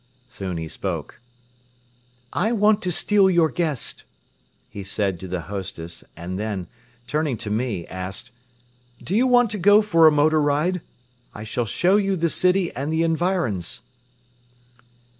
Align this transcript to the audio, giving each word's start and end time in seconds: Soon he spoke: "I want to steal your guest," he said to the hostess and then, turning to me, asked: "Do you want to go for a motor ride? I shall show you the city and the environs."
Soon 0.27 0.57
he 0.57 0.67
spoke: 0.67 1.21
"I 2.33 2.51
want 2.53 2.81
to 2.81 2.91
steal 2.91 3.29
your 3.29 3.49
guest," 3.51 4.03
he 4.67 4.83
said 4.83 5.19
to 5.19 5.27
the 5.27 5.41
hostess 5.41 6.03
and 6.17 6.39
then, 6.39 6.65
turning 7.05 7.37
to 7.37 7.51
me, 7.51 7.85
asked: 7.85 8.31
"Do 9.03 9.15
you 9.15 9.27
want 9.27 9.51
to 9.51 9.59
go 9.59 9.83
for 9.83 10.07
a 10.07 10.11
motor 10.11 10.41
ride? 10.41 10.81
I 11.35 11.43
shall 11.43 11.65
show 11.67 11.97
you 11.97 12.15
the 12.15 12.29
city 12.31 12.75
and 12.75 12.91
the 12.91 13.03
environs." 13.03 13.83